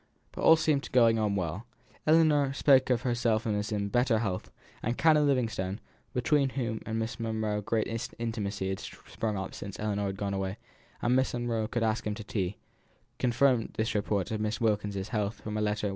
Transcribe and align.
But 0.31 0.41
all 0.41 0.55
seemed 0.55 0.91
going 0.91 1.19
on 1.19 1.35
well. 1.35 1.67
Ellinor 2.07 2.53
spoke 2.53 2.89
of 2.89 3.03
herself 3.03 3.45
as 3.45 3.71
in 3.71 3.89
better 3.89 4.17
health; 4.17 4.49
and 4.81 4.97
Canon 4.97 5.27
Livingstone 5.27 5.79
(between 6.11 6.49
whom 6.49 6.81
and 6.87 6.97
Miss 6.97 7.19
Monro 7.19 7.61
great 7.61 7.87
intimacy 8.17 8.69
had 8.69 8.79
sprung 8.79 9.37
up 9.37 9.53
since 9.53 9.77
Ellinor 9.79 10.07
had 10.07 10.17
gone 10.17 10.33
away, 10.33 10.57
and 11.03 11.15
Miss 11.15 11.35
Monro 11.35 11.67
could 11.67 11.83
ask 11.83 12.07
him 12.07 12.15
to 12.15 12.23
tea) 12.23 12.57
confirmed 13.19 13.75
this 13.77 13.93
report 13.93 14.31
of 14.31 14.41
Miss 14.41 14.59
Wilkins's 14.59 15.09
health 15.09 15.39
from 15.41 15.55
a 15.55 15.61
letter 15.61 15.61
which 15.61 15.61
he 15.61 15.61
had 15.61 15.61
received 15.61 15.61
from 15.61 15.65
Mrs. 15.65 15.81
Forbes. 15.81 15.89